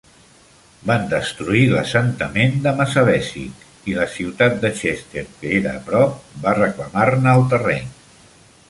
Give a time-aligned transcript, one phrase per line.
[0.91, 7.39] Van destruir l'assentament de Massabesic i la ciutat de Chester, que era prop, va reclamar-ne
[7.41, 7.91] el terreny.